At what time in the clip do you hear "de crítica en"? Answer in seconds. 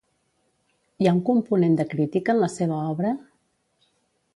1.83-2.43